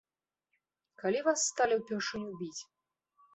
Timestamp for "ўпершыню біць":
1.83-2.61